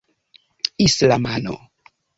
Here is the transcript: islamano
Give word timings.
islamano 0.87 1.53